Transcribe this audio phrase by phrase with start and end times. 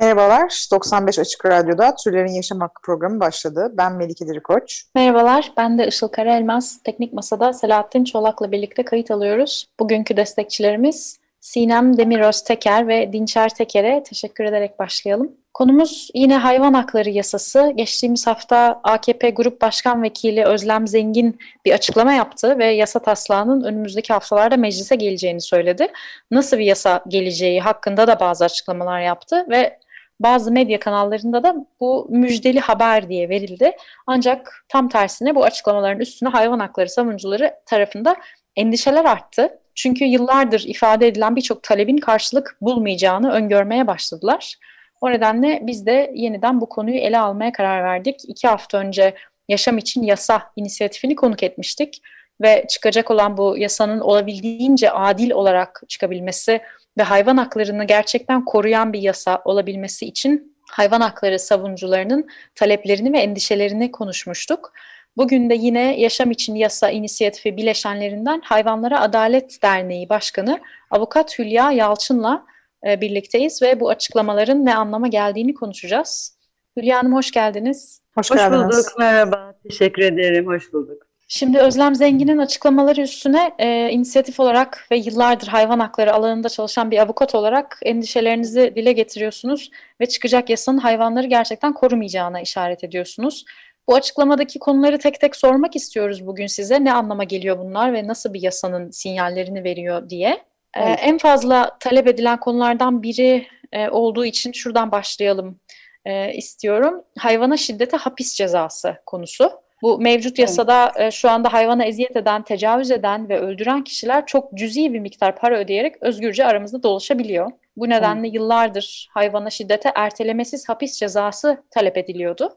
[0.00, 3.72] Merhabalar, 95 Açık Radyo'da Türlerin Yaşam Hakkı programı başladı.
[3.72, 4.84] Ben Melike Dirikoç.
[4.94, 6.80] Merhabalar, ben de Işıl Karaelmaz.
[6.84, 9.66] Teknik Masa'da Selahattin Çolak'la birlikte kayıt alıyoruz.
[9.80, 15.32] Bugünkü destekçilerimiz Sinem Demiroz Teker ve Dinçer Teker'e teşekkür ederek başlayalım.
[15.54, 17.72] Konumuz yine hayvan hakları yasası.
[17.76, 24.12] Geçtiğimiz hafta AKP Grup Başkan Vekili Özlem Zengin bir açıklama yaptı ve yasa taslağının önümüzdeki
[24.12, 25.92] haftalarda meclise geleceğini söyledi.
[26.30, 29.78] Nasıl bir yasa geleceği hakkında da bazı açıklamalar yaptı ve
[30.20, 33.72] bazı medya kanallarında da bu müjdeli haber diye verildi.
[34.06, 38.16] Ancak tam tersine bu açıklamaların üstüne hayvan hakları savunucuları tarafında
[38.56, 39.58] endişeler arttı.
[39.74, 44.54] Çünkü yıllardır ifade edilen birçok talebin karşılık bulmayacağını öngörmeye başladılar.
[45.00, 48.20] O nedenle biz de yeniden bu konuyu ele almaya karar verdik.
[48.28, 49.14] İki hafta önce
[49.48, 52.02] Yaşam için Yasa inisiyatifini konuk etmiştik
[52.42, 56.60] ve çıkacak olan bu yasanın olabildiğince adil olarak çıkabilmesi
[56.98, 63.90] ve hayvan haklarını gerçekten koruyan bir yasa olabilmesi için hayvan hakları savunucularının taleplerini ve endişelerini
[63.90, 64.72] konuşmuştuk.
[65.16, 72.46] Bugün de yine Yaşam İçin Yasa inisiyatifi bileşenlerinden Hayvanlara Adalet Derneği Başkanı Avukat Hülya Yalçın'la
[72.86, 76.38] e, birlikteyiz ve bu açıklamaların ne anlama geldiğini konuşacağız.
[76.76, 78.02] Hülya Hanım hoş geldiniz.
[78.14, 78.76] Hoş, hoş geldiniz.
[78.76, 79.54] bulduk, merhaba.
[79.68, 81.05] Teşekkür ederim, hoş bulduk.
[81.28, 86.98] Şimdi Özlem Zengin'in açıklamaları üstüne e, inisiyatif olarak ve yıllardır hayvan hakları alanında çalışan bir
[86.98, 93.44] avukat olarak endişelerinizi dile getiriyorsunuz ve çıkacak yasanın hayvanları gerçekten korumayacağına işaret ediyorsunuz.
[93.88, 96.84] Bu açıklamadaki konuları tek tek sormak istiyoruz bugün size.
[96.84, 100.30] Ne anlama geliyor bunlar ve nasıl bir yasanın sinyallerini veriyor diye.
[100.30, 100.98] E, evet.
[100.98, 105.60] Ee, en fazla talep edilen konulardan biri e, olduğu için şuradan başlayalım
[106.04, 107.02] e, istiyorum.
[107.18, 109.65] Hayvana şiddete hapis cezası konusu.
[109.86, 111.12] Bu mevcut yasada evet.
[111.12, 115.58] şu anda hayvana eziyet eden, tecavüz eden ve öldüren kişiler çok cüzi bir miktar para
[115.58, 117.50] ödeyerek özgürce aramızda dolaşabiliyor.
[117.76, 122.56] Bu nedenle yıllardır hayvana şiddete ertelemesiz hapis cezası talep ediliyordu.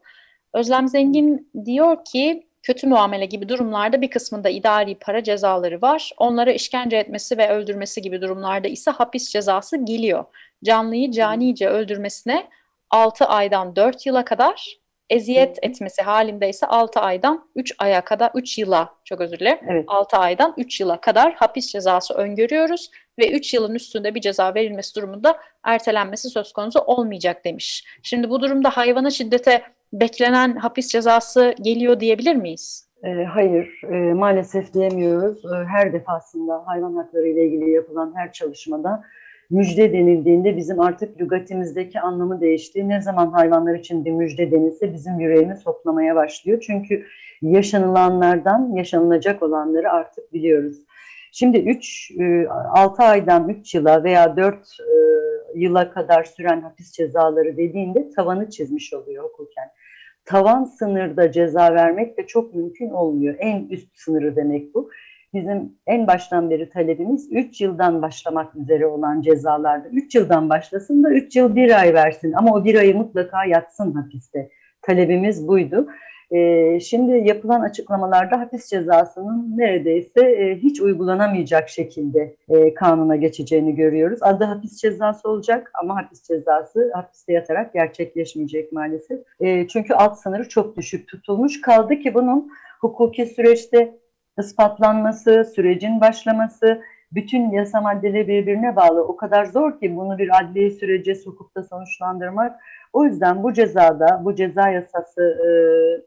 [0.54, 6.12] Özlem Zengin diyor ki kötü muamele gibi durumlarda bir kısmında idari para cezaları var.
[6.18, 10.26] Onlara işkence etmesi ve öldürmesi gibi durumlarda ise hapis cezası geliyor.
[10.64, 12.48] Canlıyı canice öldürmesine
[12.90, 14.80] 6 aydan 4 yıla kadar
[15.10, 19.60] eziyet etmesi halinde ise 6 aydan 3 aya kadar 3 yıla çok özür dilerim.
[19.68, 19.86] Evet.
[19.88, 24.96] 6 aydan 3 yıla kadar hapis cezası öngörüyoruz ve 3 yılın üstünde bir ceza verilmesi
[24.96, 27.84] durumunda ertelenmesi söz konusu olmayacak demiş.
[28.04, 29.62] Şimdi bu durumda hayvana şiddete
[29.94, 32.90] beklenen hapis cezası geliyor diyebilir miyiz?
[33.04, 35.46] E, hayır, e, maalesef diyemiyoruz.
[35.46, 39.04] E, her defasında hayvan hakları ile ilgili yapılan her çalışmada
[39.50, 42.90] müjde denildiğinde bizim artık lügatimizdeki anlamı değişti.
[42.90, 46.64] Ne zaman hayvanlar için bir müjde denilse bizim yüreğimiz hoplamaya başlıyor.
[46.68, 47.06] Çünkü
[47.42, 50.78] yaşanılanlardan yaşanılacak olanları artık biliyoruz.
[51.32, 52.12] Şimdi 3
[52.72, 54.60] 6 e, aydan 3 yıla veya 4 e,
[55.56, 59.70] yıla kadar süren hapis cezaları dediğinde tavanı çizmiş oluyor hukuken.
[60.26, 63.36] Tavan sınırda ceza vermek de çok mümkün olmuyor.
[63.40, 64.90] En üst sınırı demek bu
[65.34, 71.10] bizim en baştan beri talebimiz 3 yıldan başlamak üzere olan cezalarda 3 yıldan başlasın da
[71.10, 74.50] 3 yıl 1 ay versin ama o bir ayı mutlaka yatsın hapiste.
[74.82, 75.88] Talebimiz buydu.
[76.32, 84.20] Ee, şimdi yapılan açıklamalarda hapis cezasının neredeyse e, hiç uygulanamayacak şekilde e, kanuna geçeceğini görüyoruz.
[84.22, 89.20] Adı hapis cezası olacak ama hapis cezası hapiste yatarak gerçekleşmeyecek maalesef.
[89.40, 91.62] E, çünkü alt sınırı çok düşük tutulmuş.
[91.62, 92.52] Kaldı ki bunun
[92.82, 93.96] hukuki süreçte
[94.40, 99.04] ispatlanması, sürecin başlaması, bütün yasa maddeleri birbirine bağlı.
[99.04, 102.60] O kadar zor ki bunu bir adliye sürece sokup da sonuçlandırmak.
[102.94, 105.50] O yüzden bu cezada, bu ceza yasası e,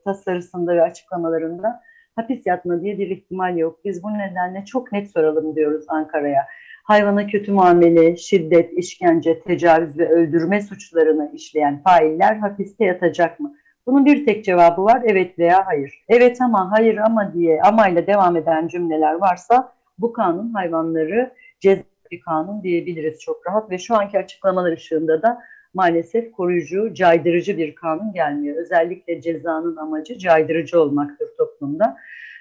[0.05, 1.81] tasarısında ve açıklamalarında
[2.17, 3.81] hapis yatma diye bir ihtimal yok.
[3.85, 6.47] Biz bu nedenle çok net soralım diyoruz Ankara'ya.
[6.85, 13.55] Hayvana kötü muamele, şiddet, işkence, tecavüz ve öldürme suçlarını işleyen failler hapiste yatacak mı?
[13.87, 16.05] Bunun bir tek cevabı var evet veya hayır.
[16.09, 22.21] Evet ama hayır ama diye amayla devam eden cümleler varsa bu kanun hayvanları ceza bir
[22.21, 25.39] kanun diyebiliriz çok rahat ve şu anki açıklamalar ışığında da
[25.75, 28.57] maalesef koruyucu, caydırıcı bir kanun gelmiyor.
[28.57, 31.97] Özellikle cezanın amacı caydırıcı olmaktır toplumda.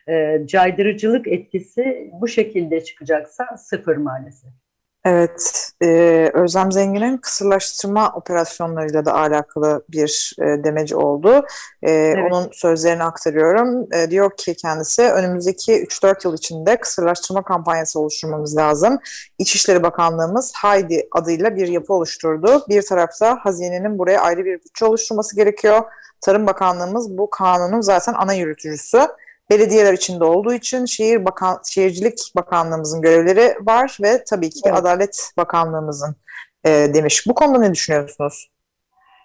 [0.08, 4.52] E, caydırıcılık etkisi bu şekilde çıkacaksa sıfır maalesef.
[5.06, 11.46] Evet, Ee, Özlem Zengin'in kısırlaştırma operasyonlarıyla da alakalı bir e, demeci oldu.
[11.84, 12.32] Ee, evet.
[12.32, 13.94] Onun sözlerini aktarıyorum.
[13.94, 19.00] Ee, diyor ki kendisi önümüzdeki 3-4 yıl içinde kısırlaştırma kampanyası oluşturmamız lazım.
[19.38, 22.66] İçişleri Bakanlığımız Haydi adıyla bir yapı oluşturdu.
[22.70, 25.82] Bir tarafta hazinenin buraya ayrı bir bütçe oluşturması gerekiyor.
[26.22, 29.08] Tarım Bakanlığımız bu kanunun zaten ana yürütücüsü
[29.52, 34.78] belediyeler içinde olduğu için Şehir Bakan Şehircilik Bakanlığımızın görevleri var ve tabii ki evet.
[34.78, 36.16] Adalet Bakanlığımızın
[36.66, 37.28] e, demiş.
[37.28, 38.52] Bu konuda ne düşünüyorsunuz?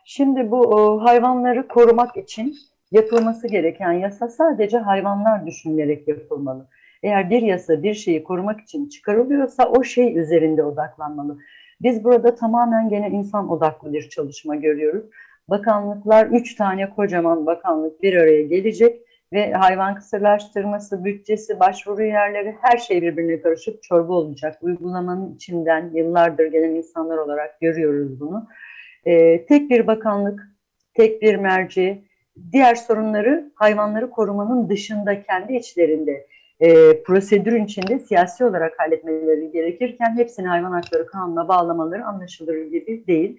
[0.05, 2.55] Şimdi bu o, hayvanları korumak için
[2.93, 6.69] yapılması gereken yasa sadece hayvanlar düşünülerek yapılmalı.
[7.02, 11.38] Eğer bir yasa bir şeyi korumak için çıkarılıyorsa o şey üzerinde odaklanmalı.
[11.82, 15.05] Biz burada tamamen gene insan odaklı bir çalışma görüyoruz.
[15.49, 22.78] Bakanlıklar, üç tane kocaman bakanlık bir araya gelecek ve hayvan kısırlaştırması, bütçesi, başvuru yerleri her
[22.78, 24.58] şey birbirine karışıp çorba olacak.
[24.62, 28.46] Uygulamanın içinden yıllardır gelen insanlar olarak görüyoruz bunu.
[29.05, 30.40] Ee, tek bir bakanlık,
[30.94, 32.05] tek bir merci,
[32.52, 36.26] diğer sorunları hayvanları korumanın dışında kendi içlerinde
[36.61, 43.38] e, prosedürün içinde siyasi olarak halletmeleri gerekirken hepsini hayvan hakları kanuna bağlamaları anlaşılır gibi değil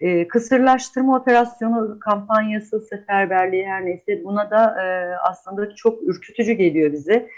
[0.00, 7.28] e, kısırlaştırma operasyonu kampanyası, seferberliği her neyse buna da e, aslında çok ürkütücü geliyor bize.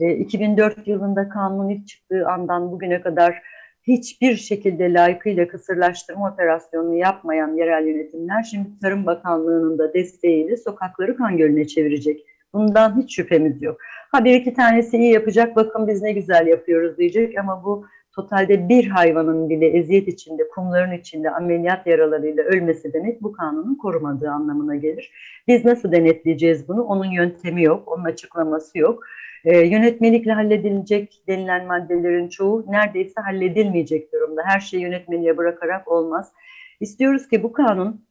[0.00, 3.42] E, 2004 yılında kanun ilk çıktığı andan bugüne kadar
[3.82, 11.36] hiçbir şekilde layıkıyla kısırlaştırma operasyonu yapmayan yerel yönetimler şimdi Tarım Bakanlığı'nın da desteğiyle sokakları kan
[11.36, 12.26] gölüne çevirecek.
[12.52, 13.78] Bundan hiç şüphemiz yok.
[14.12, 17.86] Ha bir iki tanesi iyi yapacak, bakın biz ne güzel yapıyoruz diyecek ama bu
[18.16, 24.30] totalde bir hayvanın bile eziyet içinde, kumların içinde ameliyat yaralarıyla ölmesi demek bu kanunun korumadığı
[24.30, 25.12] anlamına gelir.
[25.48, 26.82] Biz nasıl denetleyeceğiz bunu?
[26.82, 29.04] Onun yöntemi yok, onun açıklaması yok.
[29.44, 34.42] Ee, yönetmelikle halledilecek denilen maddelerin çoğu neredeyse halledilmeyecek durumda.
[34.44, 36.32] Her şeyi yönetmeliğe bırakarak olmaz.
[36.80, 38.06] İstiyoruz ki bu kanun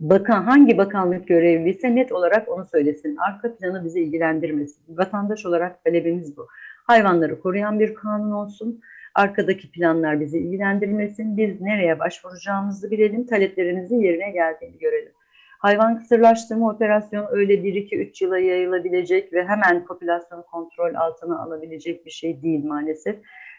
[0.00, 3.16] bakan hangi bakanlık görevliyse net olarak onu söylesin.
[3.16, 4.98] Arka planı bizi ilgilendirmesin.
[4.98, 6.46] Vatandaş olarak talebimiz bu.
[6.84, 8.80] Hayvanları koruyan bir kanun olsun
[9.16, 11.36] Arkadaki planlar bizi ilgilendirmesin.
[11.36, 13.26] Biz nereye başvuracağımızı bilelim.
[13.26, 15.12] Taleplerimizin yerine geldiğini görelim.
[15.58, 22.42] Hayvan kısırlaştırma operasyonu öyle 1-2-3 yıla yayılabilecek ve hemen popülasyon kontrol altına alabilecek bir şey
[22.42, 23.16] değil maalesef.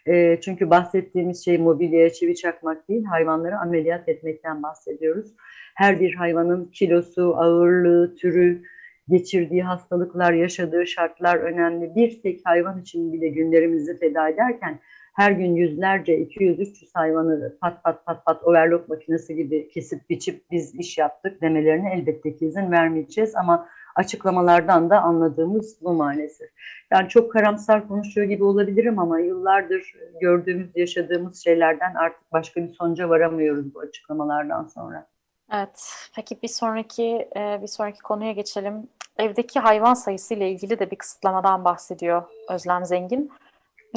[0.08, 5.28] E, çünkü bahsettiğimiz şey mobilyaya çivi çakmak değil, hayvanları ameliyat etmekten bahsediyoruz.
[5.76, 8.64] Her bir hayvanın kilosu, ağırlığı, türü,
[9.10, 11.96] geçirdiği hastalıklar, yaşadığı şartlar önemli.
[11.96, 14.80] Bir tek hayvan için bile günlerimizi feda ederken
[15.18, 20.76] her gün yüzlerce 200-300 hayvanı pat pat pat pat overlock makinesi gibi kesip biçip biz
[20.76, 26.50] iş yaptık demelerine elbette ki izin vermeyeceğiz ama açıklamalardan da anladığımız bu maalesef.
[26.92, 33.10] Yani çok karamsar konuşuyor gibi olabilirim ama yıllardır gördüğümüz, yaşadığımız şeylerden artık başka bir sonuca
[33.10, 35.08] varamıyoruz bu açıklamalardan sonra.
[35.54, 38.90] Evet, peki bir sonraki e, bir sonraki konuya geçelim.
[39.18, 43.32] Evdeki hayvan sayısı ile ilgili de bir kısıtlamadan bahsediyor Özlem Zengin.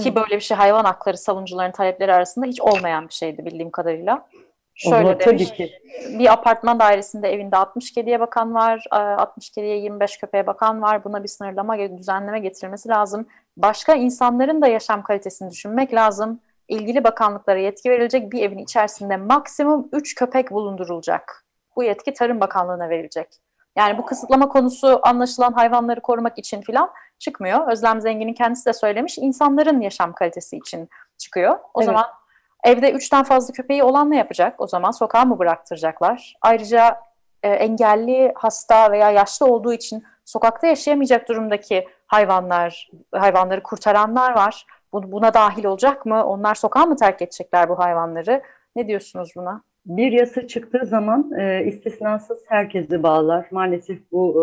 [0.03, 4.27] Ki böyle bir şey hayvan hakları savunucuların talepleri arasında hiç olmayan bir şeydi bildiğim kadarıyla.
[4.75, 5.73] Şöyle Olur, demiş, tabii ki.
[6.19, 11.05] bir apartman dairesinde evinde 60 kediye bakan var, 60 kediye 25 köpeğe bakan var.
[11.05, 13.27] Buna bir sınırlama, düzenleme getirilmesi lazım.
[13.57, 16.41] Başka insanların da yaşam kalitesini düşünmek lazım.
[16.69, 21.45] İlgili bakanlıklara yetki verilecek bir evin içerisinde maksimum 3 köpek bulundurulacak.
[21.77, 23.29] Bu yetki Tarım Bakanlığı'na verilecek.
[23.77, 27.73] Yani bu kısıtlama konusu anlaşılan hayvanları korumak için filan çıkmıyor.
[27.73, 29.19] Özlem Zengin'in kendisi de söylemiş.
[29.19, 31.59] insanların yaşam kalitesi için çıkıyor.
[31.75, 31.87] O evet.
[31.87, 32.05] zaman
[32.65, 34.61] evde üçten fazla köpeği olan ne yapacak?
[34.61, 36.35] O zaman sokağa mı bıraktıracaklar?
[36.43, 37.01] Ayrıca
[37.43, 44.67] e, engelli, hasta veya yaşlı olduğu için sokakta yaşayamayacak durumdaki hayvanlar, hayvanları kurtaranlar var.
[44.93, 46.25] Buna dahil olacak mı?
[46.25, 48.43] Onlar sokağa mı terk edecekler bu hayvanları?
[48.77, 49.63] Ne diyorsunuz buna?
[49.87, 53.47] Bir yasa çıktığı zaman e, istisnasız herkesi bağlar.
[53.51, 54.43] Maalesef bu e,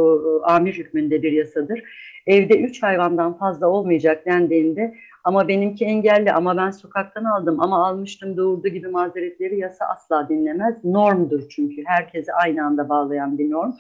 [0.50, 1.84] e, amir hükmünde bir yasadır.
[2.28, 8.38] Evde üç hayvandan fazla olmayacak dendiğinde ama benimki engelli ama ben sokaktan aldım ama almıştım
[8.38, 10.84] doğurdu gibi mazeretleri yasa asla dinlemez.
[10.84, 13.72] Normdur çünkü herkesi aynı anda bağlayan bir norm.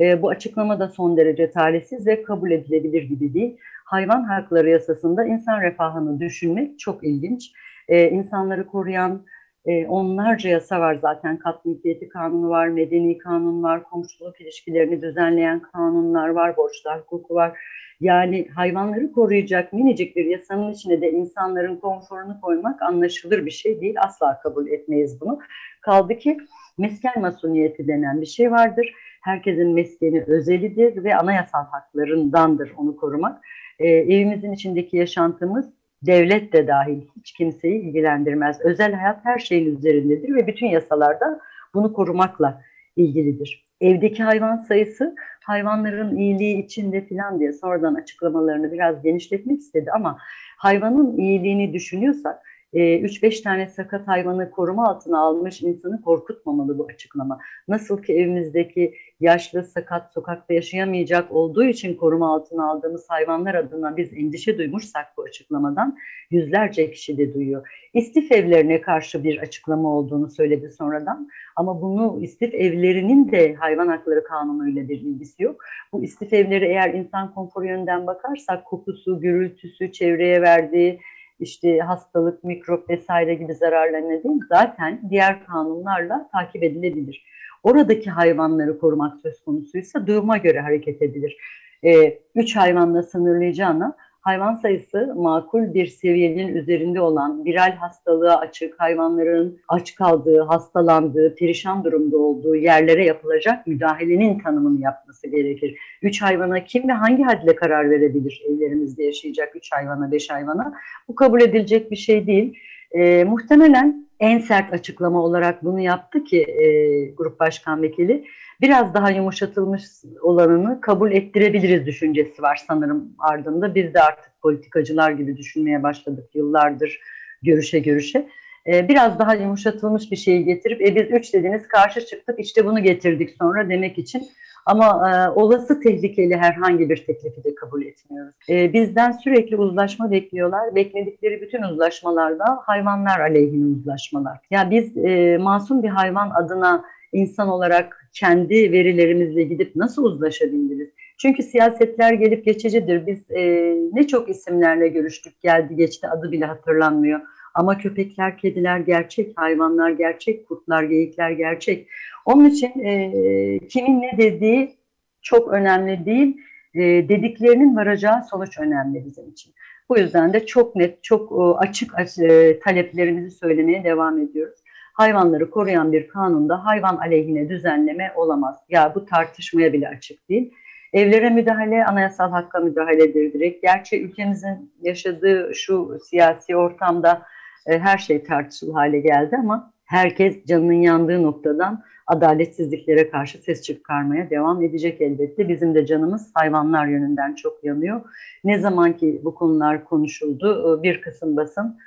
[0.00, 3.56] E, bu açıklama da son derece talihsiz ve kabul edilebilir gibi değil.
[3.84, 7.52] Hayvan hakları yasasında insan refahını düşünmek çok ilginç.
[7.88, 9.22] E, insanları koruyan,
[9.66, 11.38] e, onlarca yasa var zaten.
[11.38, 17.58] Kat mülkiyeti kanunu var, medeni kanun var, komşuluk ilişkilerini düzenleyen kanunlar var, borçlar hukuku var.
[18.00, 23.94] Yani hayvanları koruyacak minicik bir yasanın içine de insanların konforunu koymak anlaşılır bir şey değil.
[23.98, 25.38] Asla kabul etmeyiz bunu.
[25.80, 26.38] Kaldı ki
[26.78, 28.94] mesken masumiyeti denen bir şey vardır.
[29.22, 33.44] Herkesin meskeni özelidir ve anayasal haklarındandır onu korumak.
[33.78, 38.60] E, evimizin içindeki yaşantımız devlet de dahil hiç kimseyi ilgilendirmez.
[38.60, 41.40] Özel hayat her şeyin üzerindedir ve bütün yasalarda
[41.74, 42.62] bunu korumakla
[42.96, 43.70] ilgilidir.
[43.80, 50.18] Evdeki hayvan sayısı hayvanların iyiliği içinde filan diye sonradan açıklamalarını biraz genişletmek istedi ama
[50.58, 52.42] hayvanın iyiliğini düşünüyorsak
[52.74, 57.38] 3-5 e, tane sakat hayvanı koruma altına almış insanı korkutmamalı bu açıklama.
[57.68, 64.12] Nasıl ki evimizdeki yaşlı, sakat, sokakta yaşayamayacak olduğu için koruma altına aldığımız hayvanlar adına biz
[64.12, 65.98] endişe duymuşsak bu açıklamadan
[66.30, 67.68] yüzlerce kişi de duyuyor.
[67.94, 74.24] İstif evlerine karşı bir açıklama olduğunu söyledi sonradan ama bunu istif evlerinin de hayvan hakları
[74.24, 75.64] kanunuyla bir ilgisi yok.
[75.92, 81.00] Bu istif evleri eğer insan konforu yönden bakarsak kokusu, gürültüsü, çevreye verdiği
[81.40, 87.24] işte hastalık, mikrop vesaire gibi zararlarına değil zaten diğer kanunlarla takip edilebilir.
[87.62, 91.36] Oradaki hayvanları korumak söz konusuysa duruma göre hareket edilir.
[91.84, 99.60] E, üç hayvanla sınırlayacağına hayvan sayısı makul bir seviyenin üzerinde olan viral hastalığa açık hayvanların
[99.68, 105.78] aç kaldığı, hastalandığı, perişan durumda olduğu yerlere yapılacak müdahalenin tanımını yapması gerekir.
[106.02, 110.74] Üç hayvana kim ve hangi hadle karar verebilir evlerimizde yaşayacak üç hayvana, beş hayvana?
[111.08, 112.58] Bu kabul edilecek bir şey değil.
[112.92, 116.66] E, muhtemelen en sert açıklama olarak bunu yaptı ki e,
[117.10, 118.24] Grup Başkan Vekili
[118.60, 119.82] biraz daha yumuşatılmış
[120.22, 123.74] olanını kabul ettirebiliriz düşüncesi var sanırım ardında.
[123.74, 127.00] Biz de artık politikacılar gibi düşünmeye başladık yıllardır
[127.42, 128.28] görüşe görüşe.
[128.66, 132.82] Ee, biraz daha yumuşatılmış bir şeyi getirip e, biz üç dediniz karşı çıktık işte bunu
[132.82, 134.28] getirdik sonra demek için
[134.66, 138.34] ama e, olası tehlikeli herhangi bir teklifi de kabul etmiyoruz.
[138.48, 140.74] E, bizden sürekli uzlaşma bekliyorlar.
[140.74, 144.38] Bekledikleri bütün uzlaşmalarda hayvanlar aleyhine uzlaşmalar.
[144.50, 150.90] Ya biz e, masum bir hayvan adına insan olarak kendi verilerimizle gidip nasıl uzlaşabiliriz?
[151.18, 153.06] Çünkü siyasetler gelip geçicidir.
[153.06, 157.20] Biz e, ne çok isimlerle görüştük, geldi geçti adı bile hatırlanmıyor.
[157.54, 161.88] Ama köpekler, kediler gerçek, hayvanlar gerçek, kurtlar, geyikler gerçek.
[162.24, 164.76] Onun için e, kimin ne dediği
[165.22, 166.36] çok önemli değil,
[166.74, 169.54] e, dediklerinin varacağı sonuç önemli bizim için.
[169.88, 174.60] Bu yüzden de çok net, çok e, açık e, taleplerimizi söylemeye devam ediyoruz
[175.00, 178.56] hayvanları koruyan bir kanunda hayvan aleyhine düzenleme olamaz.
[178.68, 180.54] Ya bu tartışmaya bile açık değil.
[180.92, 183.62] Evlere müdahale anayasal hakka müdahaledir direkt.
[183.62, 187.22] Gerçi ülkemizin yaşadığı şu siyasi ortamda
[187.66, 194.30] e, her şey tartışılı hale geldi ama herkes canının yandığı noktadan adaletsizliklere karşı ses çıkarmaya
[194.30, 195.48] devam edecek elbette.
[195.48, 198.00] Bizim de canımız hayvanlar yönünden çok yanıyor.
[198.44, 201.78] Ne zaman ki bu konular konuşuldu e, bir kısım basın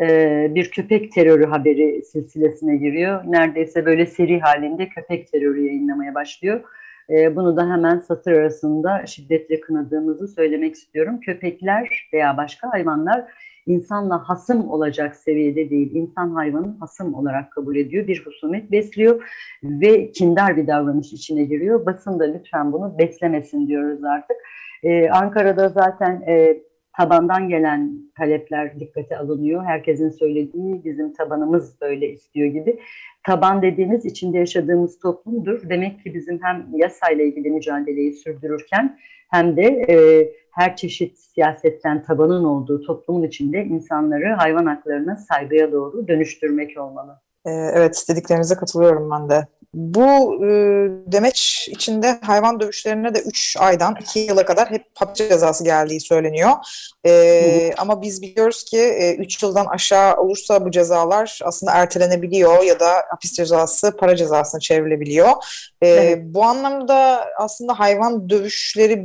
[0.00, 0.06] e,
[0.54, 3.22] bir köpek terörü haberi silsilesine giriyor.
[3.26, 6.60] Neredeyse böyle seri halinde köpek terörü yayınlamaya başlıyor.
[7.08, 11.20] Bunu da hemen satır arasında şiddetle kınadığımızı söylemek istiyorum.
[11.20, 13.24] Köpekler veya başka hayvanlar
[13.66, 19.22] insanla hasım olacak seviyede değil, insan hayvanın hasım olarak kabul ediyor, bir husumet besliyor
[19.62, 21.86] ve kindar bir davranış içine giriyor.
[21.86, 24.36] Basın da lütfen bunu beslemesin diyoruz artık.
[24.82, 26.62] Ee, Ankara'da zaten e,
[26.96, 29.64] tabandan gelen talepler dikkate alınıyor.
[29.64, 32.80] Herkesin söylediği bizim tabanımız böyle istiyor gibi.
[33.26, 35.68] Taban dediğimiz içinde yaşadığımız toplumdur.
[35.70, 38.98] Demek ki bizim hem yasayla ilgili mücadeleyi sürdürürken
[39.30, 39.96] hem de e,
[40.52, 47.18] her çeşit siyasetten tabanın olduğu toplumun içinde insanları hayvan haklarına saygıya doğru dönüştürmek olmalı.
[47.46, 49.46] Ee, evet dediklerinize katılıyorum ben de.
[49.74, 50.50] Bu e,
[51.12, 56.50] demeç içinde hayvan dövüşlerine de 3 aydan 2 yıla kadar hep hapis cezası geldiği söyleniyor.
[57.06, 62.80] E, ama biz biliyoruz ki 3 e, yıldan aşağı olursa bu cezalar aslında ertelenebiliyor ya
[62.80, 65.30] da hapis cezası para cezasına çevrilebiliyor.
[65.82, 66.18] E, evet.
[66.24, 69.04] Bu anlamda aslında hayvan dövüşleri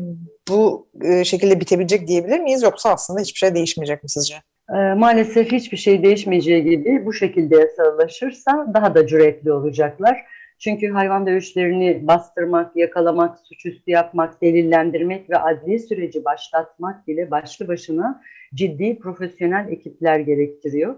[0.49, 4.35] bu e, şekilde bitebilecek diyebilir miyiz yoksa aslında hiçbir şey değişmeyecek mi sizce?
[4.69, 10.17] Ee, maalesef hiçbir şey değişmeyeceği gibi bu şekilde yasallaşırsa daha da cüretli olacaklar.
[10.59, 18.21] Çünkü hayvan dövüşlerini bastırmak, yakalamak, suçüstü yapmak, delillendirmek ve adli süreci başlatmak bile başlı başına
[18.53, 20.95] ciddi profesyonel ekipler gerektiriyor.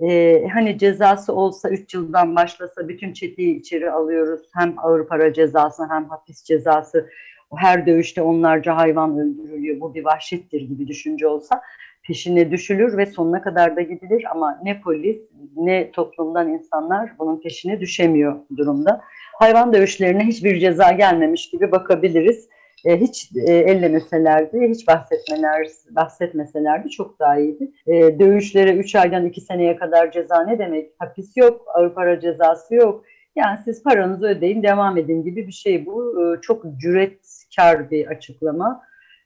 [0.00, 4.40] Ee, hani cezası olsa 3 yıldan başlasa bütün çeteyi içeri alıyoruz.
[4.54, 7.10] Hem ağır para cezası hem hapis cezası.
[7.56, 9.80] Her dövüşte onlarca hayvan öldürülüyor.
[9.80, 11.62] Bu bir vahşettir gibi düşünce olsa
[12.08, 15.18] peşine düşülür ve sonuna kadar da gidilir ama ne polis
[15.56, 19.00] ne toplumdan insanlar bunun peşine düşemiyor durumda.
[19.38, 22.48] Hayvan dövüşlerine hiçbir ceza gelmemiş gibi bakabiliriz.
[22.84, 27.70] E, hiç e, ellemeselerdi, hiç bahsetmeler, bahsetmeselerdi çok daha iyiydi.
[27.86, 30.90] E, dövüşlere 3 aydan 2 seneye kadar ceza ne demek?
[30.98, 33.04] Hapis yok, ağır para cezası yok.
[33.36, 36.22] Yani siz paranızı ödeyin, devam edin gibi bir şey bu.
[36.22, 38.82] E, çok cüretkar bir açıklama.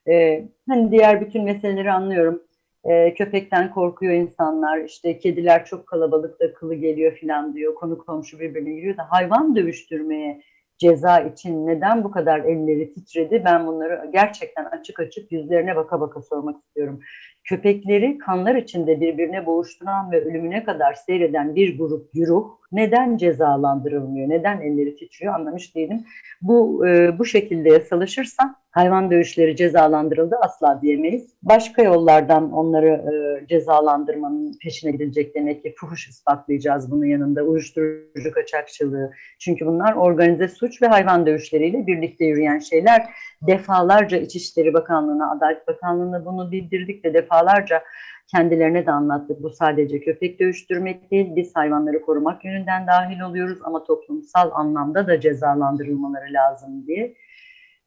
[0.07, 2.43] E, hani diğer bütün meseleleri anlıyorum
[2.83, 4.77] E, köpekten korkuyor insanlar.
[4.77, 7.75] İşte kediler çok kalabalıkta kılı geliyor filan diyor.
[7.75, 10.41] Konu komşu birbirine giriyor da hayvan dövüştürmeye
[10.77, 13.41] ceza için neden bu kadar elleri titredi?
[13.45, 16.99] Ben bunları gerçekten açık açık yüzlerine baka baka sormak istiyorum.
[17.43, 24.29] Köpekleri kanlar içinde birbirine boğuşturan ve ölümüne kadar seyreden bir grup güruh neden cezalandırılmıyor?
[24.29, 26.03] Neden elleri titriyor anlamış değilim.
[26.41, 31.33] Bu e, bu şekilde yasalaşırsa hayvan dövüşleri cezalandırıldı asla diyemeyiz.
[31.43, 39.11] Başka yollardan onları e, cezalandırmanın peşine gidilecek demek ki fuhuş ispatlayacağız bunun yanında uyuşturucu kaçakçılığı.
[39.39, 43.09] Çünkü bunlar organize suç ve hayvan dövüşleriyle birlikte yürüyen şeyler.
[43.47, 47.83] Defalarca İçişleri Bakanlığı'na, Adalet Bakanlığı'na bunu bildirdik ve defalarca
[48.27, 49.43] kendilerine de anlattık.
[49.43, 55.19] Bu sadece köpek dövüştürmek değil, biz hayvanları korumak yönünden dahil oluyoruz ama toplumsal anlamda da
[55.19, 57.15] cezalandırılmaları lazım diye.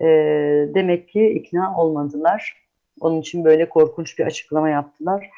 [0.01, 0.07] E,
[0.75, 2.63] demek ki ikna olmadılar.
[3.01, 5.31] Onun için böyle korkunç bir açıklama yaptılar.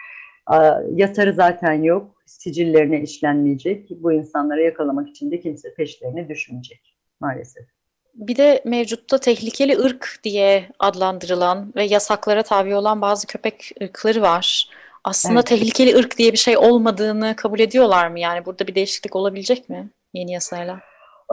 [0.95, 3.91] Yatarı zaten yok, sicillerine işlenmeyecek.
[3.91, 7.78] Bu insanları yakalamak için de kimse peşlerine düşmeyecek maalesef.
[8.19, 14.69] Bir de mevcutta tehlikeli ırk diye adlandırılan ve yasaklara tabi olan bazı köpek ırkları var.
[15.05, 15.47] Aslında evet.
[15.47, 18.21] tehlikeli ırk diye bir şey olmadığını kabul ediyorlar mı?
[18.21, 20.81] Yani burada bir değişiklik olabilecek mi yeni yasayla?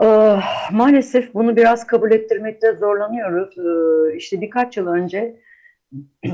[0.02, 0.36] Ee,
[0.72, 3.58] maalesef bunu biraz kabul ettirmekte zorlanıyoruz.
[3.58, 5.40] Ee, işte birkaç yıl önce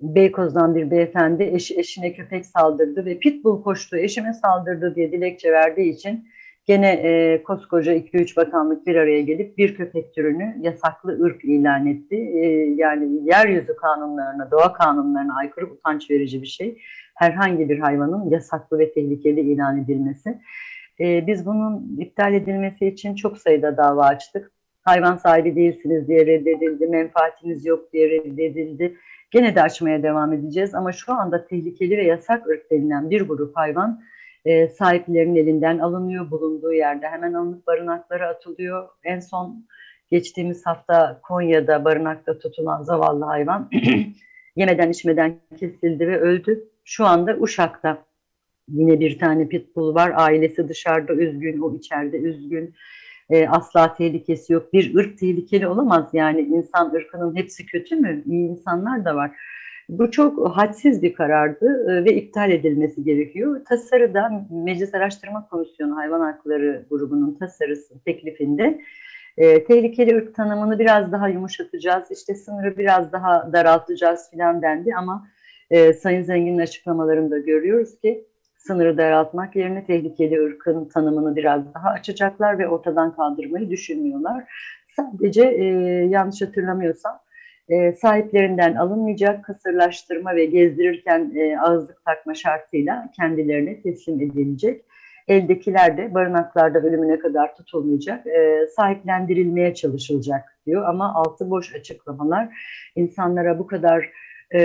[0.00, 5.92] Beykoz'dan bir beyefendi eşi, eşine köpek saldırdı ve pitbull koştu eşime saldırdı diye dilekçe verdiği
[5.92, 6.28] için
[6.66, 12.16] gene e, koskoca 2-3 bakanlık bir araya gelip bir köpek türünü yasaklı ırk ilan etti.
[12.16, 12.46] E,
[12.76, 16.82] yani yeryüzü kanunlarına, doğa kanunlarına aykırı utanç verici bir şey.
[17.14, 20.38] Herhangi bir hayvanın yasaklı ve tehlikeli ilan edilmesi.
[21.00, 24.52] E, biz bunun iptal edilmesi için çok sayıda dava açtık.
[24.82, 28.96] Hayvan sahibi değilsiniz diye reddedildi, menfaatiniz yok diye reddedildi.
[29.30, 33.56] Gene de açmaya devam edeceğiz ama şu anda tehlikeli ve yasak ırk denilen bir grup
[33.56, 34.00] hayvan
[34.46, 38.88] e, sahiplerinin elinden alınıyor, bulunduğu yerde hemen alınıp barınaklara atılıyor.
[39.04, 39.66] En son
[40.10, 43.70] geçtiğimiz hafta Konya'da barınakta tutulan zavallı hayvan
[44.56, 46.64] yemeden içmeden kesildi ve öldü.
[46.84, 48.04] Şu anda Uşak'ta
[48.68, 50.12] yine bir tane pitbull var.
[50.16, 52.74] Ailesi dışarıda üzgün, o içeride üzgün.
[53.30, 54.72] E, asla tehlikesi yok.
[54.72, 58.22] Bir ırk tehlikeli olamaz yani insan ırkının hepsi kötü mü?
[58.26, 59.30] İyi insanlar da var.
[59.88, 63.64] Bu çok hadsiz bir karardı e, ve iptal edilmesi gerekiyor.
[63.64, 68.80] Tasarıda Meclis Araştırma Komisyonu Hayvan Hakları grubunun tasarısı teklifinde
[69.36, 75.28] e, tehlikeli ırk tanımını biraz daha yumuşatacağız, işte sınırı biraz daha daraltacağız filan dendi ama
[75.70, 78.24] e, Sayın Zengin'in açıklamalarında görüyoruz ki
[78.56, 84.44] sınırı daraltmak yerine tehlikeli ırkın tanımını biraz daha açacaklar ve ortadan kaldırmayı düşünmüyorlar.
[84.96, 85.64] Sadece e,
[86.08, 87.18] yanlış hatırlamıyorsam
[87.68, 94.84] e, sahiplerinden alınmayacak kısırlaştırma ve gezdirirken e, ağızlık takma şartıyla kendilerine teslim edilecek.
[95.28, 100.88] Eldekiler de barınaklarda ölümüne kadar tutulmayacak, e, sahiplendirilmeye çalışılacak diyor.
[100.88, 102.48] Ama altı boş açıklamalar
[102.96, 104.10] insanlara bu kadar
[104.54, 104.60] e,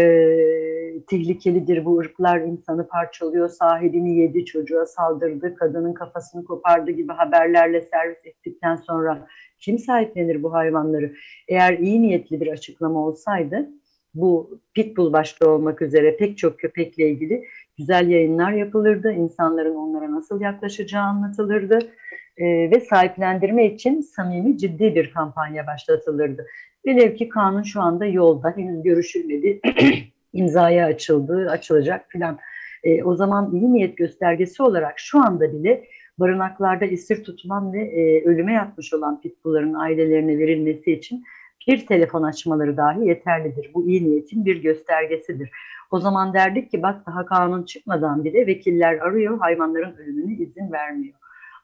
[1.08, 8.26] tehlikelidir bu ırklar insanı parçalıyor, sahibini yedi, çocuğa saldırdı, kadının kafasını kopardı gibi haberlerle servis
[8.26, 9.28] ettikten sonra
[9.60, 11.14] kim sahiplenir bu hayvanları?
[11.48, 13.70] Eğer iyi niyetli bir açıklama olsaydı
[14.14, 17.46] bu pitbull başta olmak üzere pek çok köpekle ilgili
[17.78, 19.12] güzel yayınlar yapılırdı.
[19.12, 21.80] İnsanların onlara nasıl yaklaşacağı anlatılırdı.
[22.38, 26.48] Ee, ve sahiplendirme için samimi ciddi bir kampanya başlatılırdı.
[26.86, 29.62] Velev ki kanun şu anda yolda, henüz görüşülmedi,
[30.34, 32.40] imzaya açıldı, açılacak filan.
[32.84, 35.84] E, o zaman iyi niyet göstergesi olarak şu anda bile
[36.20, 41.24] barınaklarda esir tutulan ve e, ölüme yatmış olan pitbullların ailelerine verilmesi için
[41.68, 43.72] bir telefon açmaları dahi yeterlidir.
[43.74, 45.50] Bu iyi niyetin bir göstergesidir.
[45.92, 51.14] O zaman derdik ki bak daha kanun çıkmadan bile vekiller arıyor, hayvanların ölümüne izin vermiyor.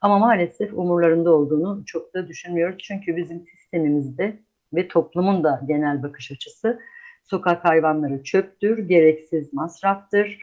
[0.00, 2.78] Ama maalesef umurlarında olduğunu çok da düşünmüyoruz.
[2.78, 4.38] Çünkü bizim sistemimizde
[4.74, 6.80] ve toplumun da genel bakış açısı
[7.24, 10.38] sokak hayvanları çöptür, gereksiz masraftır,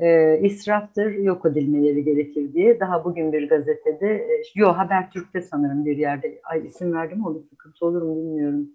[0.00, 2.80] e, israftır, yok edilmeleri gerekir diye.
[2.80, 7.86] Daha bugün bir gazetede, e, yo Habertürk'te sanırım bir yerde, ay isim verdim olur sıkıntı
[7.86, 8.70] olur mu bilmiyorum.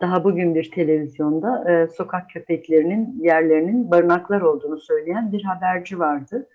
[0.00, 6.48] Daha bugün bir televizyonda e, sokak köpeklerinin yerlerinin barınaklar olduğunu söyleyen bir haberci vardı.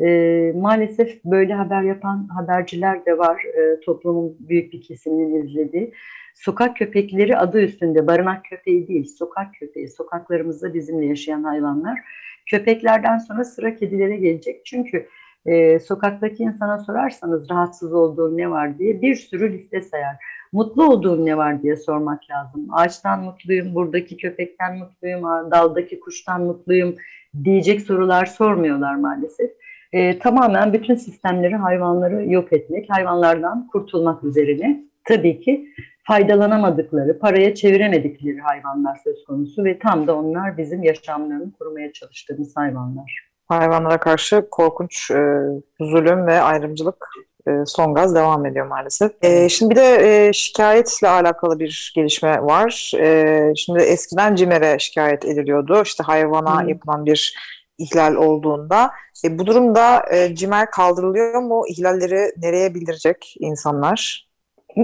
[0.00, 3.42] E, maalesef böyle haber yapan haberciler de var.
[3.42, 5.92] E, toplumun büyük bir kesiminin izlediği.
[6.38, 9.88] Sokak köpekleri adı üstünde barınak köpeği değil, sokak köpeği.
[9.88, 12.00] Sokaklarımızda bizimle yaşayan hayvanlar.
[12.46, 14.66] Köpeklerden sonra sıra kedilere gelecek.
[14.66, 15.08] Çünkü
[15.46, 20.16] e, sokaktaki insana sorarsanız rahatsız olduğun ne var diye bir sürü liste sayar.
[20.52, 22.66] Mutlu olduğun ne var diye sormak lazım.
[22.72, 26.96] Ağaçtan mutluyum, buradaki köpekten mutluyum, daldaki kuştan mutluyum
[27.44, 29.50] diyecek sorular sormuyorlar maalesef.
[29.92, 35.68] E, tamamen bütün sistemleri, hayvanları yok etmek, hayvanlardan kurtulmak üzerine tabii ki
[36.08, 43.28] faydalanamadıkları, paraya çeviremedikleri hayvanlar söz konusu ve tam da onlar bizim yaşamlarını korumaya çalıştığımız hayvanlar.
[43.48, 45.40] Hayvanlara karşı korkunç e,
[45.80, 47.06] zulüm ve ayrımcılık
[47.48, 49.12] e, son gaz devam ediyor maalesef.
[49.22, 52.92] E, şimdi bir de e, şikayetle alakalı bir gelişme var.
[52.98, 55.82] E, şimdi eskiden CİMER'e şikayet ediliyordu.
[55.84, 56.68] İşte hayvana hmm.
[56.68, 57.38] yapılan bir
[57.78, 58.90] ihlal olduğunda.
[59.24, 61.64] E, bu durumda e, CİMER kaldırılıyor mu?
[61.68, 64.27] İhlalleri nereye bildirecek insanlar?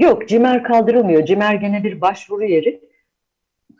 [0.00, 1.24] Yok, CİMER kaldırılmıyor.
[1.24, 2.80] CİMER gene bir başvuru yeri.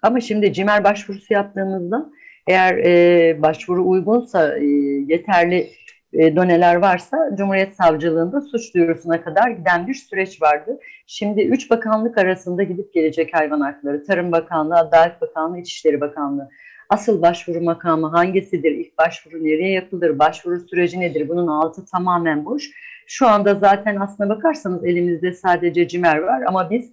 [0.02, 2.10] Ama şimdi CİMER başvurusu yaptığımızda
[2.46, 4.64] eğer e, başvuru uygunsa, e,
[5.08, 5.70] yeterli
[6.12, 10.78] e, doneler varsa Cumhuriyet Savcılığında suç duyurusuna kadar giden bir süreç vardı.
[11.06, 16.48] Şimdi üç bakanlık arasında gidip gelecek hayvan hakları, Tarım Bakanlığı, Adalet Bakanlığı, İçişleri Bakanlığı.
[16.90, 18.70] Asıl başvuru makamı hangisidir?
[18.70, 20.18] İlk başvuru nereye yapılır?
[20.18, 21.28] Başvuru süreci nedir?
[21.28, 22.70] Bunun altı tamamen boş.
[23.06, 26.92] Şu anda zaten aslına bakarsanız elimizde sadece CİMER var ama biz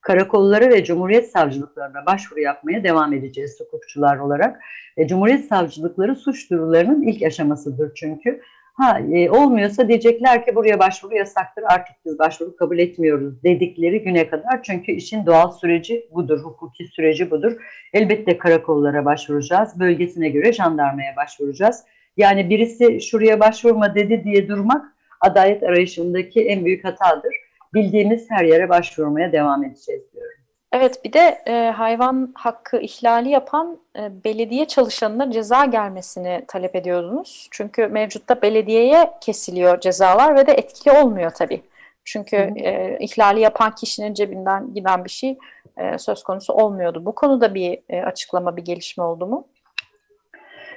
[0.00, 4.60] karakollara ve Cumhuriyet Savcılıklarına başvuru yapmaya devam edeceğiz hukukçular olarak.
[4.96, 8.40] E, Cumhuriyet Savcılıkları suç duyurularının ilk aşamasıdır çünkü.
[8.76, 14.28] Ha e, olmuyorsa diyecekler ki buraya başvuru yasaktır artık biz başvuru kabul etmiyoruz dedikleri güne
[14.28, 14.62] kadar.
[14.62, 17.52] Çünkü işin doğal süreci budur, hukuki süreci budur.
[17.92, 21.84] Elbette karakollara başvuracağız, bölgesine göre jandarmaya başvuracağız.
[22.16, 24.84] Yani birisi şuraya başvurma dedi diye durmak
[25.20, 27.36] adalet arayışındaki en büyük hatadır.
[27.74, 30.38] Bildiğimiz her yere başvurmaya devam edeceğiz diyorum.
[30.72, 37.48] Evet bir de e, hayvan hakkı ihlali yapan e, belediye çalışanına ceza gelmesini talep ediyordunuz.
[37.50, 41.62] Çünkü mevcutta belediyeye kesiliyor cezalar ve de etkili olmuyor tabii.
[42.04, 45.38] Çünkü e, ihlali yapan kişinin cebinden giden bir şey
[45.76, 47.06] e, söz konusu olmuyordu.
[47.06, 49.48] Bu konuda bir e, açıklama, bir gelişme oldu mu?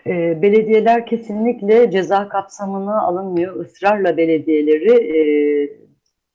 [0.07, 3.65] E, belediyeler kesinlikle ceza kapsamına alınmıyor.
[3.65, 5.21] Israrla belediyeleri e,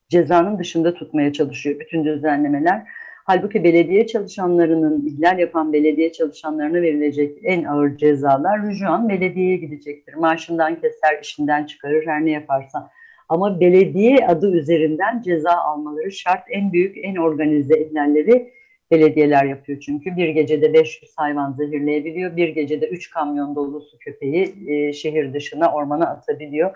[0.09, 2.83] cezanın dışında tutmaya çalışıyor bütün düzenlemeler.
[3.27, 10.15] Halbuki belediye çalışanlarının, ihlal yapan belediye çalışanlarına verilecek en ağır cezalar rücuan belediyeye gidecektir.
[10.15, 12.91] Maaşından keser, işinden çıkarır, her ne yaparsa.
[13.29, 16.45] Ama belediye adı üzerinden ceza almaları şart.
[16.51, 18.53] En büyük, en organize ihlalleri
[18.94, 20.16] belediyeler yapıyor çünkü.
[20.16, 26.07] Bir gecede 500 hayvan zehirleyebiliyor, bir gecede 3 kamyon dolusu köpeği e, şehir dışına, ormana
[26.07, 26.70] atabiliyor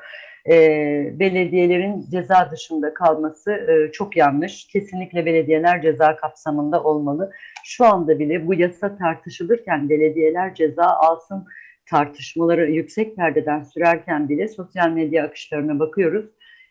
[0.50, 4.66] e, belediyelerin ceza dışında kalması e, çok yanlış.
[4.66, 7.32] Kesinlikle belediyeler ceza kapsamında olmalı.
[7.64, 11.44] Şu anda bile bu yasa tartışılırken belediyeler ceza alsın
[11.86, 16.26] tartışmaları yüksek perdeden sürerken bile sosyal medya akışlarına bakıyoruz.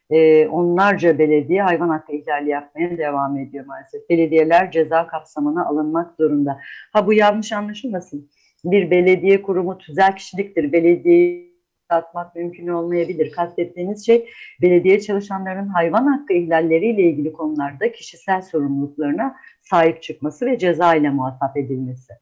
[0.10, 4.10] E, onlarca belediye hayvan hakkı ihlali yapmaya devam ediyor maalesef.
[4.10, 6.60] Belediyeler ceza kapsamına alınmak zorunda.
[6.93, 8.30] Ha bu yanlış anlaşılmasın.
[8.65, 10.72] Bir belediye kurumu tüzel kişiliktir.
[10.72, 11.48] Belediye
[11.89, 13.32] atmak mümkün olmayabilir.
[13.32, 14.30] Kastettiğiniz şey
[14.62, 21.58] belediye çalışanlarının hayvan hakkı ihlalleriyle ilgili konularda kişisel sorumluluklarına sahip çıkması ve ceza ile muhatap
[21.58, 22.13] edilmesi.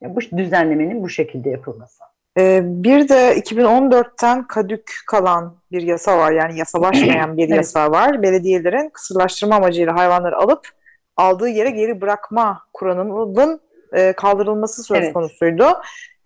[0.00, 2.04] Yani bu düzenlemenin bu şekilde yapılması.
[2.38, 6.32] Ee, bir de 2014'ten kadük kalan bir yasa var.
[6.32, 8.22] Yani yasalaşmayan bir yasa var.
[8.22, 10.68] Belediyelerin kısırlaştırma amacıyla hayvanları alıp
[11.16, 13.60] aldığı yere geri bırakma kuralının
[13.92, 15.12] e, kaldırılması söz evet.
[15.12, 15.66] konusuydu.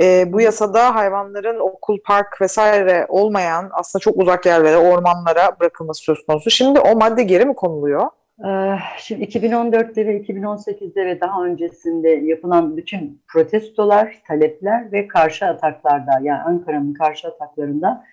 [0.00, 6.26] E, bu yasada hayvanların okul, park vesaire olmayan aslında çok uzak yerlere, ormanlara bırakılması söz
[6.26, 6.50] konusu.
[6.50, 8.06] Şimdi o madde geri mi konuluyor?
[8.48, 16.10] Ee, şimdi 2014'te ve 2018'de ve daha öncesinde yapılan bütün protestolar, talepler ve karşı ataklarda
[16.22, 18.04] yani Ankara'nın karşı ataklarında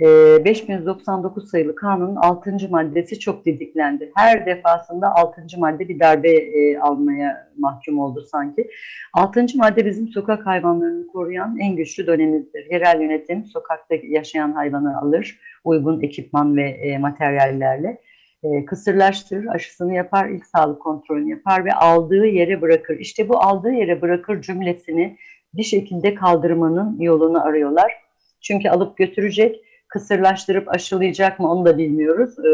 [0.00, 2.56] 5199 ee, sayılı kanunun 6.
[2.70, 4.12] maddesi çok didiklendi.
[4.14, 5.42] Her defasında 6.
[5.58, 8.70] madde bir darbe e, almaya mahkum oldu sanki.
[9.12, 9.46] 6.
[9.54, 12.70] madde bizim sokak hayvanlarını koruyan en güçlü dönemimizdir.
[12.70, 18.00] Yerel yönetim sokakta yaşayan hayvanı alır, uygun ekipman ve materyallerle
[18.46, 22.98] e, kısırlaştırır, aşısını yapar, ilk sağlık kontrolünü yapar ve aldığı yere bırakır.
[22.98, 25.16] İşte bu aldığı yere bırakır cümlesini
[25.54, 27.92] bir şekilde kaldırmanın yolunu arıyorlar.
[28.40, 32.38] Çünkü alıp götürecek, kısırlaştırıp aşılayacak mı onu da bilmiyoruz.
[32.38, 32.50] E,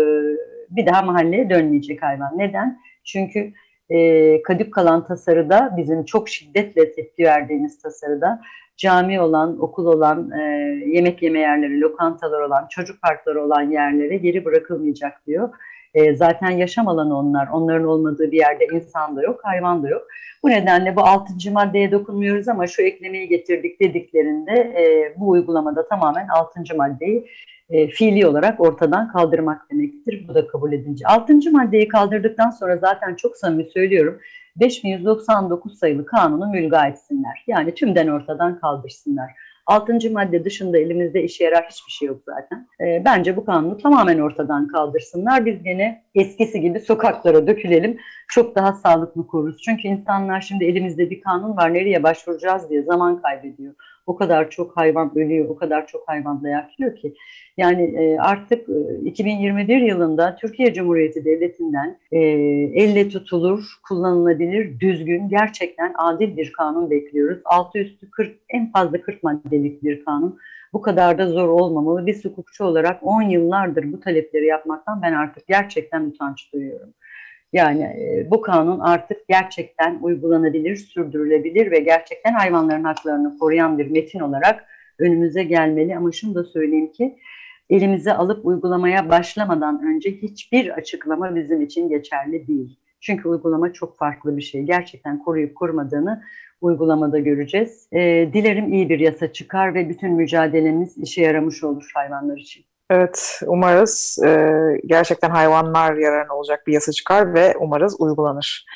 [0.70, 2.38] bir daha mahalleye dönmeyecek hayvan.
[2.38, 2.78] Neden?
[3.04, 3.52] Çünkü
[3.90, 8.40] e, kadük kalan tasarıda bizim çok şiddetle tepki verdiğimiz tasarıda
[8.76, 10.42] cami olan, okul olan, e,
[10.86, 15.50] yemek yeme yerleri, lokantalar olan, çocuk parkları olan yerlere geri bırakılmayacak diyor.
[15.94, 17.48] E, zaten yaşam alanı onlar.
[17.52, 20.08] Onların olmadığı bir yerde insan da yok, hayvan da yok.
[20.42, 26.28] Bu nedenle bu altıncı maddeye dokunmuyoruz ama şu eklemeyi getirdik dediklerinde e, bu uygulamada tamamen
[26.28, 27.26] altıncı maddeyi
[27.70, 30.28] e, fiili olarak ortadan kaldırmak demektir.
[30.28, 31.06] Bu da kabul edince.
[31.06, 34.20] Altıncı maddeyi kaldırdıktan sonra zaten çok samimi söylüyorum
[34.56, 37.44] 5199 sayılı kanunu mülga etsinler.
[37.46, 39.32] Yani tümden ortadan kaldırsınlar.
[39.72, 42.68] Altıncı madde dışında elimizde işe yarar hiçbir şey yok zaten.
[42.80, 45.46] E, bence bu kanunu tamamen ortadan kaldırsınlar.
[45.46, 47.98] Biz gene eskisi gibi sokaklara dökülelim.
[48.28, 49.62] Çok daha sağlıklı koruruz.
[49.62, 53.74] Çünkü insanlar şimdi elimizde bir kanun var nereye başvuracağız diye zaman kaybediyor.
[54.06, 57.14] O kadar çok hayvan ölüyor, o kadar çok hayvan dayak yiyor ki.
[57.56, 62.18] Yani e, artık e, 2021 yılında Türkiye Cumhuriyeti Devleti'nden e,
[62.82, 67.38] elle tutulur, kullanılabilir, düzgün, gerçekten adil bir kanun bekliyoruz.
[67.44, 70.38] Altı üstü 40, en fazla 40 maddelik bir kanun.
[70.72, 72.06] Bu kadar da zor olmamalı.
[72.06, 76.94] Biz hukukçu olarak 10 yıllardır bu talepleri yapmaktan ben artık gerçekten utanç duyuyorum.
[77.52, 84.20] Yani e, bu kanun artık gerçekten uygulanabilir, sürdürülebilir ve gerçekten hayvanların haklarını koruyan bir metin
[84.20, 84.64] olarak
[84.98, 85.96] önümüze gelmeli.
[85.96, 87.18] Ama şunu da söyleyeyim ki
[87.70, 92.78] elimize alıp uygulamaya başlamadan önce hiçbir açıklama bizim için geçerli değil.
[93.00, 94.62] Çünkü uygulama çok farklı bir şey.
[94.62, 96.22] Gerçekten koruyup korumadığını
[96.60, 97.88] uygulamada göreceğiz.
[97.92, 102.64] E, dilerim iyi bir yasa çıkar ve bütün mücadelemiz işe yaramış olur hayvanlar için.
[102.90, 104.50] Evet, umarız e,
[104.86, 108.66] gerçekten hayvanlar yararına olacak bir yasa çıkar ve umarız uygulanır.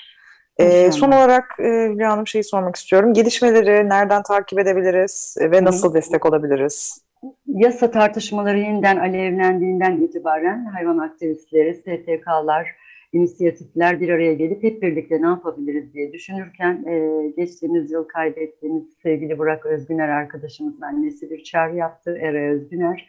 [0.58, 3.14] E, son olarak e, Hülya Hanım şeyi sormak istiyorum.
[3.14, 7.06] Gelişmeleri nereden takip edebiliriz ve nasıl destek olabiliriz?
[7.46, 12.76] Yasa tartışmaları yeniden alevlendiğinden itibaren hayvan aktivistleri, STK'lar,
[13.12, 19.38] inisiyatifler bir araya gelip hep birlikte ne yapabiliriz diye düşünürken e, geçtiğimiz yıl kaybettiğimiz sevgili
[19.38, 23.08] Burak Özgüner arkadaşımızın annesi bir çağrı yaptı, Ere Özgüner.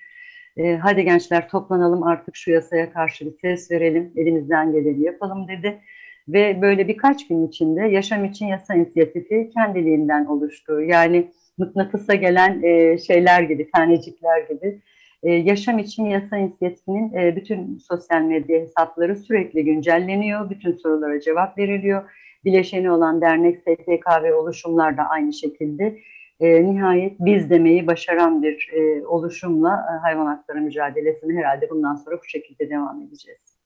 [0.58, 5.80] E, hadi gençler toplanalım artık şu yasaya karşı bir ses verelim, elimizden geleni yapalım dedi.
[6.28, 10.82] Ve böyle birkaç gün içinde Yaşam için Yasa inisiyatifi kendiliğinden oluştu.
[10.82, 14.82] Yani mıknatısa gelen e, şeyler gibi, tanecikler gibi.
[15.24, 20.50] E, Yaşam için Yasa inisiyatifinin e, bütün sosyal medya hesapları sürekli güncelleniyor.
[20.50, 22.04] Bütün sorulara cevap veriliyor.
[22.46, 25.98] Bileşeni olan dernek, STK ve oluşumlar da aynı şekilde
[26.40, 32.18] e, nihayet biz demeyi başaran bir e, oluşumla e, hayvan hakları mücadelesini herhalde bundan sonra
[32.18, 33.58] bu şekilde devam edeceğiz.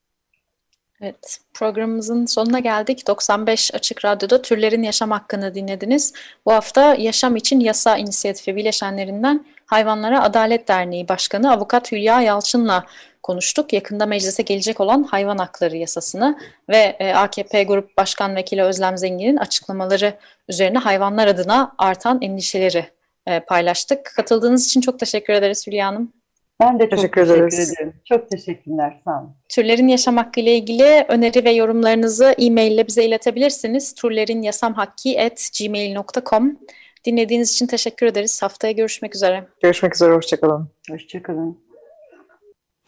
[1.01, 3.07] Evet, programımızın sonuna geldik.
[3.07, 6.13] 95 Açık Radyo'da Türlerin Yaşam Hakkını dinlediniz.
[6.45, 12.85] Bu hafta Yaşam İçin Yasa İnisiyatifi bileşenlerinden Hayvanlara Adalet Derneği Başkanı Avukat Hülya Yalçın'la
[13.31, 13.73] konuştuk.
[13.73, 16.39] Yakında meclise gelecek olan hayvan hakları yasasını
[16.69, 20.13] ve e, AKP Grup Başkan Vekili Özlem Zengin'in açıklamaları
[20.49, 22.85] üzerine hayvanlar adına artan endişeleri
[23.27, 24.11] e, paylaştık.
[24.15, 26.13] Katıldığınız için çok teşekkür ederiz Hülya Hanım.
[26.59, 27.93] Ben de çok teşekkür, teşekkür ederim.
[28.05, 29.01] Çok teşekkürler.
[29.05, 29.35] Sağ olun.
[29.49, 33.95] Türlerin yaşam hakkı ile ilgili öneri ve yorumlarınızı e-mail ile bize iletebilirsiniz.
[33.95, 36.57] turlerinyasamhakki.gmail.com
[37.05, 38.41] Dinlediğiniz için teşekkür ederiz.
[38.41, 39.47] Haftaya görüşmek üzere.
[39.61, 40.13] Görüşmek üzere.
[40.13, 40.69] Hoşçakalın.
[40.89, 41.70] Hoşçakalın.